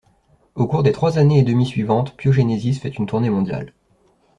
[0.55, 3.71] Au cours des trois années et demie suivantes, Pyogenesis fait une tournée mondiale.